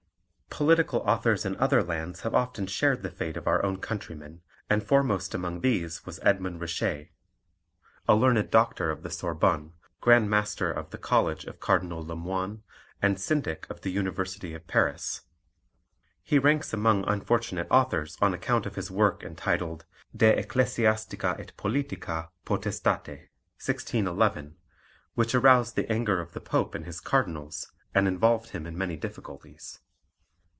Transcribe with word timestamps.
Political 0.53 0.99
authors 1.03 1.45
in 1.45 1.55
other 1.57 1.81
lands 1.81 2.19
have 2.21 2.35
often 2.35 2.67
shared 2.67 3.03
the 3.03 3.09
fate 3.09 3.37
of 3.37 3.47
our 3.47 3.63
own 3.63 3.77
countrymen, 3.79 4.41
and 4.69 4.83
foremost 4.83 5.33
among 5.33 5.61
these 5.61 6.05
was 6.05 6.19
Edmund 6.23 6.59
Richer, 6.59 7.07
a 8.05 8.15
learned 8.15 8.51
doctor 8.51 8.91
of 8.91 9.01
the 9.01 9.09
Sorbonne, 9.09 9.71
Grand 10.01 10.29
Master 10.29 10.69
of 10.69 10.89
the 10.89 10.97
College 10.97 11.45
of 11.45 11.61
Cardinal 11.61 12.05
Le 12.05 12.17
Moine, 12.17 12.63
and 13.01 13.17
Syndic 13.17 13.65
of 13.69 13.79
the 13.79 13.91
University 13.93 14.53
of 14.53 14.67
Paris. 14.67 15.21
He 16.21 16.37
ranks 16.37 16.73
among 16.73 17.05
unfortunate 17.07 17.67
authors 17.71 18.17
on 18.21 18.33
account 18.33 18.65
of 18.65 18.75
his 18.75 18.91
work 18.91 19.23
entitled 19.23 19.85
De 20.13 20.35
Ecclesiastica 20.37 21.37
et 21.39 21.55
Politica, 21.55 22.29
potestate 22.45 23.29
(1611), 23.63 24.57
which 25.13 25.33
aroused 25.33 25.77
the 25.77 25.89
anger 25.89 26.19
of 26.19 26.33
the 26.33 26.41
Pope 26.41 26.75
and 26.75 26.83
his 26.85 26.99
Cardinals, 26.99 27.71
and 27.95 28.05
involved 28.05 28.49
him 28.49 28.67
in 28.67 28.77
many 28.77 28.97
difficulties. 28.97 29.79